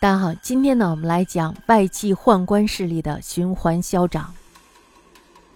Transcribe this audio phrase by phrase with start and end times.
[0.00, 4.32] 大家好，今天呢，我们来讲外戚宦官势力的循环消长。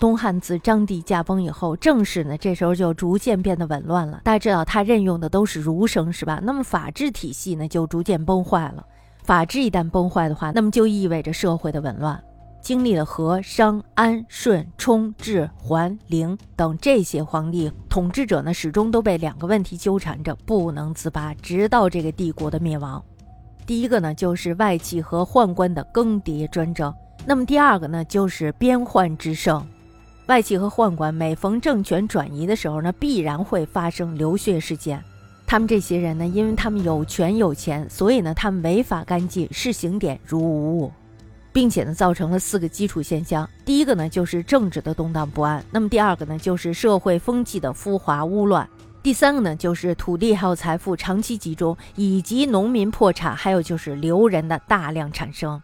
[0.01, 4.21] 东汉自章帝驾崩以后，政事呢这时候就逐渐变得紊乱了。
[4.25, 6.41] 大家知道他任用的都是儒生，是吧？
[6.43, 8.85] 那么法治体系呢就逐渐崩坏了。
[9.23, 12.21] 法治一旦崩坏的话，那么就意味着社会的紊乱。
[12.61, 23.01] 经历了和、商、安、顺、冲、至、桓、灵等这些皇帝统治者呢，始终都被两个问题纠缠着，不能自拔，直到这个帝国的灭亡。
[23.65, 26.93] 第一个呢，就是外戚和宦官的更迭专政；
[27.25, 29.65] 那么第二个呢，就是边患之盛。
[30.27, 35.03] 外戚和宦官每逢政权转移的时候呢，必然会发生流血事件。
[35.47, 40.91] 他们这些人呢，因为他们有权有钱，所以呢，他们违法干纪，视刑点如无物，
[41.53, 48.67] 并且呢，造成了四个基础现象：第一个呢，就是政治的动荡不安；那么第二个呢，就是社会风气的浮华污乱。
[49.03, 55.61] 第三个呢，就是土地还有财富长期集中，以及农民破产，还有就是流人的大量产生，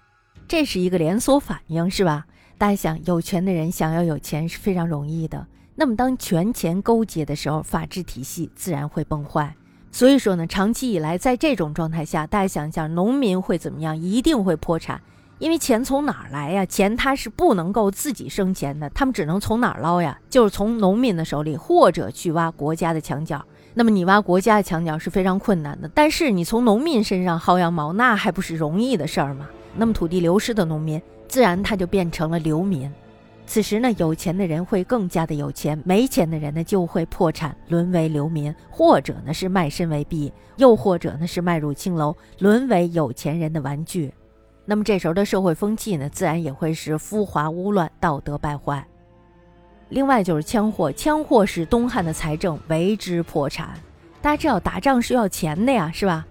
[0.48, 2.26] 这是一个连锁反应，是吧？
[2.58, 5.46] 大家想，有权的人想要有钱是非常容易的。
[5.76, 9.54] 那么当权钱勾结的时候，法治体系自然会崩坏。
[9.92, 13.96] 所以说呢，长期以来在这种状态下，大家想一下，农民会怎么样？
[13.96, 15.00] 一定会破产。
[15.38, 16.66] 因为钱从哪儿来呀？
[16.66, 20.18] 钱它是不能够自己生钱的，他们只能从哪儿捞呀？
[20.28, 23.44] 就是从农民的手里，或者去挖国家的墙角。
[23.74, 29.48] 那么你挖国家的墙角是非常困难的，但是你从农民身上薅羊毛，那还不是容易的事儿吗？
[29.76, 32.92] 那么土地流失的农民，自然他就变成了流民。
[33.46, 44.12] 此时呢，有钱的人会更加的有钱，没钱的人呢就会破产，沦为流民，或者呢是卖身为婢，又或者呢是卖入青楼，沦为有钱人的玩具。
[44.70, 48.86] 那么这时候的社会风气呢，自然也会是浮华污乱、道德败坏。
[49.88, 53.70] 另外就是枪祸，枪祸使东汉的财政为之破产。
[54.20, 56.26] 大家知道打仗是要钱的呀，是吧？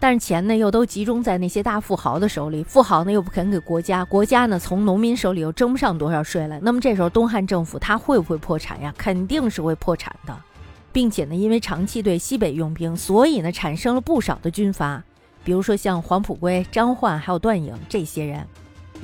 [0.00, 6.58] 但是钱呢又都集中在那些大富豪的手里，富豪呢又不肯给国家，国家呢从农民手里又征不上多少税来。
[6.62, 8.94] 那么这时候东汉政府它会不会破产呀？
[8.96, 10.34] 肯定是会破产的，
[10.90, 15.04] 并且呢，因为长期对西北用兵，所以呢产生了不少的军阀。
[15.48, 18.46] 比如说像黄埔圭、张焕还有段颖这些人，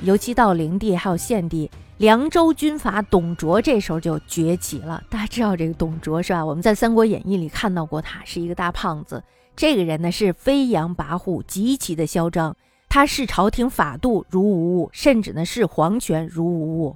[0.03, 5.03] 尤其到灵帝还有献帝，凉州军阀董卓这时候就崛起了。
[5.09, 6.45] 大家知道这个董卓是吧？
[6.45, 9.23] 我们在《三国演义》里看到过他，是一个大胖子。
[9.55, 12.55] 这个人呢是飞扬跋扈，极其的嚣张。
[12.87, 16.95] 他视朝廷法度如无物，甚至呢视皇权如无物。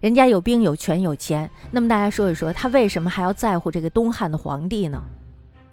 [0.00, 5.00] 人家有兵有权有钱，那么大家说一说，他为什么还要在乎这个东汉的皇帝呢？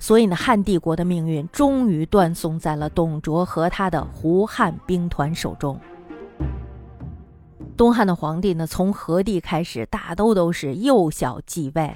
[0.03, 5.79] 所以呢，汉帝国的命运终于断送在了董卓和他的胡汉兵团手中。
[7.77, 11.95] 东汉的皇帝呢，从何帝开始，大都都是幼小继位。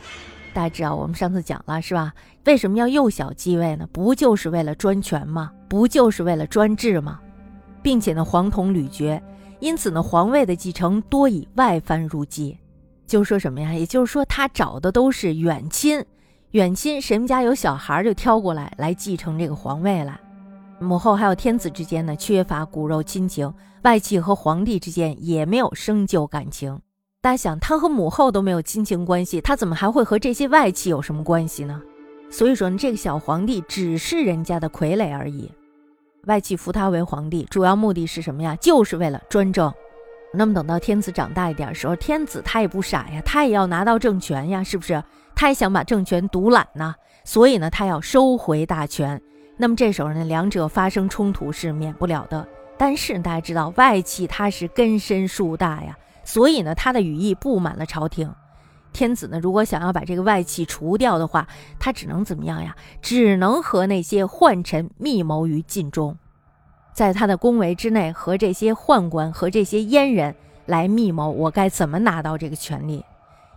[0.53, 2.13] 大家知道，我们上次讲了是吧？
[2.45, 3.85] 为什么要幼小继位呢？
[3.91, 5.51] 不就是为了专权吗？
[5.67, 7.19] 不就是为了专制吗？
[7.81, 9.21] 并且呢，皇统屡绝，
[9.59, 12.57] 因此呢，皇位的继承多以外藩入继。
[13.05, 13.73] 就说什么呀？
[13.73, 16.05] 也就是说，他找的都是远亲。
[16.51, 20.17] 远亲谁们家有小孩就挑过来来继承这个皇位了。
[20.79, 23.51] 母后还有天子之间呢，缺乏骨肉亲情；
[23.83, 26.79] 外戚和皇帝之间也没有生旧感情。
[27.19, 31.81] 大家想，他和母后都没有亲情关系，他怎么还会和这些外戚有什么关系呢？
[32.29, 35.51] 所以说呢，这个小皇帝只是人家的傀儡而已。
[36.27, 38.55] 外戚扶他为皇帝，主要目的是什么呀？
[38.55, 39.73] 就是为了专政。
[40.33, 45.03] 那么等到天子长大一点时候，天子他也不傻呀，他也要拿到政权呀，是不是？
[45.39, 49.21] 他也想把政权独揽呢，所以呢，他要收回大权。
[49.55, 52.45] 那么这时候呢，两者发生冲突是免不了的。
[52.75, 58.33] 但是大家知道，外戚他是根深树大呀，所以呢，他的羽翼布满了朝廷。
[58.91, 62.75] 天子呢，如果想要把这个外戚除掉的话，他只能怎么样呀？
[62.99, 66.17] 只能和那些宦臣密谋于禁中，
[66.93, 70.33] 在他的宫闱之内和这些宦官和这些阉人
[70.65, 73.05] 来密谋，我该怎么拿到这个权利。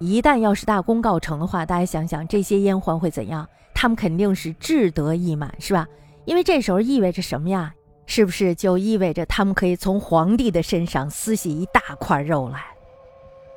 [0.01, 3.47] 一旦要是大功告成的话，大家想想这些阉宦会怎样？
[3.75, 5.87] 他们肯定是志得意满，是吧？
[6.25, 7.75] 因为这时候意味着什么呀？
[8.07, 12.61] 是不是就意味着他们可以从皇帝的身上撕下一大块肉来？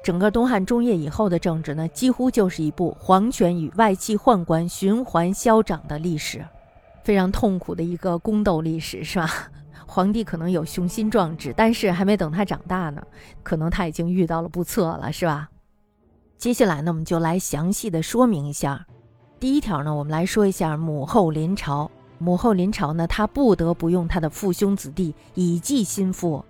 [0.03, 6.45] 整个东汉中叶以后的政治呢，几乎就是一部皇权与外戚宦官循环消长的历史，
[7.05, 9.29] 非常痛苦的一个宫斗历史，是吧？
[9.87, 13.01] 皇帝可能有雄心壮志，但是还没等他长大呢，
[13.43, 15.49] 可能他已经遇到了不测了，是吧？
[16.43, 18.85] 接下来呢，我们就来详细的说明一下。
[19.39, 21.89] 第一条呢，我们来说一下母后临朝。
[22.17, 26.43] 母后临朝呢，她不得不用她的父兄子弟以继心腹，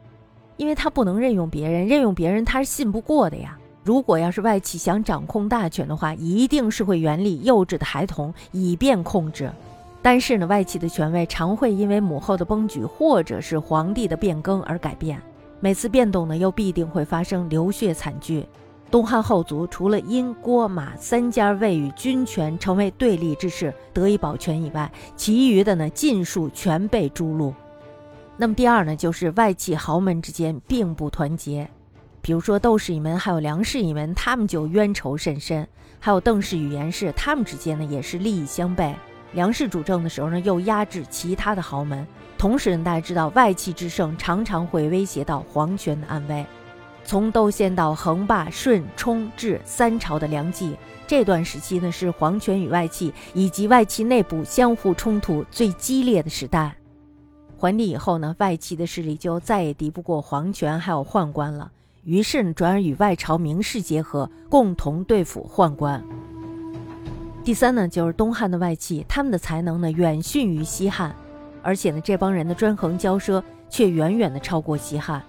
[0.57, 3.55] 因为她不能任用别人，任用别人她是信不过的呀。
[3.83, 9.51] 如果要是外戚想掌控大权的话，一定是会原力幼稚的孩童，以便控制。
[10.01, 15.21] 但是呢，外戚的权位常会因为母后的崩举或者是皇帝的变更而改变，
[15.59, 18.43] 每次变动呢，又必定会发生流血惨剧。
[18.93, 27.51] 东汉后族除了因郭马三家位于军权成为对立之势得以保全以外，其余的呢尽数全被诛戮。
[28.37, 31.67] 那么第二呢，就是外戚豪门之间并不团结，
[32.21, 35.65] 比如说窦氏一门还有梁氏一门，他们就冤仇甚深；
[35.99, 38.93] 还有邓氏与严氏，他们之间呢也是利益相悖。
[39.31, 42.05] 梁氏主政的时候呢，又压制其他的豪门，
[42.37, 46.45] 同时呢，大家知道外戚之盛常常会威胁到皇权的安危。
[47.05, 56.75] 从窦宪到横霸、顺、冲、至三朝的梁冀，这段时期呢，是皇权与外戚以及外戚内部相互冲突最激烈的时代。
[57.57, 61.71] 桓帝以后呢，外戚的势力就再也敌不过皇权还有宦官了，
[62.03, 66.03] 于是呢，转而与外朝名士结合，共同对付宦官。
[67.43, 71.13] 第三呢，就是东汉的外戚，他们的才能呢远逊于西汉，
[71.61, 75.21] 而且呢，这帮人的专横骄奢却远远的超过西汉。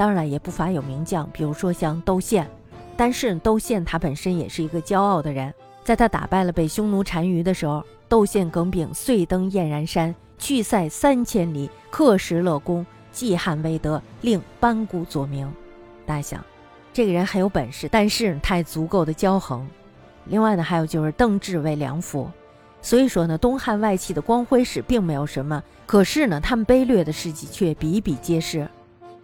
[0.00, 2.48] 当然也不乏有名将，比如说像窦宪，
[2.96, 5.52] 但是窦宪他本身也是一个骄傲的人，
[5.84, 15.52] 在他打败了北匈奴单于的时候，窦宪耿炳遂登燕然山，去塞三千里，刻石勒功，继汉威德，令班固佐名。
[16.06, 16.44] 大家想，
[16.94, 19.68] 这个人很有本事，但是他也足够的骄横。
[20.24, 22.26] 另外呢，还有就是邓志为良辅，
[22.80, 28.66] 所以说呢，东汉外戚的光辉史并没有什么，可是呢，他们卑劣的事迹却比比皆是。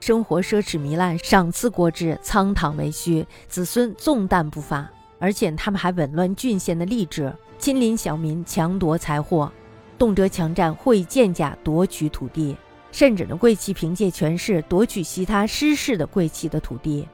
[0.06, 4.88] 生活奢侈糜烂，赏赐国之苍堂为虚，子孙纵诞不发，
[5.18, 9.50] 而且他们还紊乱郡县的吏治，亲临小民，强夺财货，
[9.98, 12.56] 动辄强占会贱价夺取土地，
[12.92, 17.08] 甚至呢贵戚凭借权势夺取其他失势的贵戚的土地，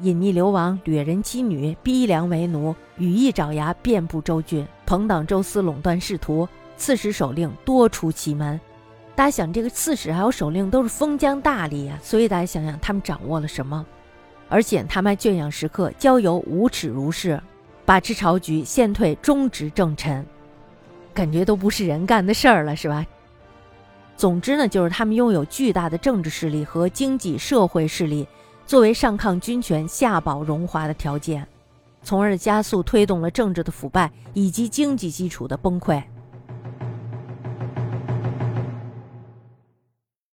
[0.00, 6.48] 隐匿流亡，掠人妻女，逼良为奴，羽翼爪牙，遍布州郡，朋党州司垄断仕途，
[6.78, 8.58] 刺史首令多出奇门。
[9.18, 13.84] 大家想，这个刺史还有首领都是封疆大吏呀，所以大家想想，他们掌握了什么？
[14.48, 17.42] 而且他们还圈养食客，交游无耻如是，
[17.84, 20.24] 把持朝局，献退忠直正臣，
[21.12, 23.04] 感觉都不是人干的事儿了，是吧？
[24.16, 28.24] 总之呢，就是他们拥有巨大的政治势力和经济社会势力，
[28.68, 31.44] 作为上抗军权、下保荣华的条件，
[32.04, 36.00] 从而加速推动了政治的腐败以及经济基础的崩溃。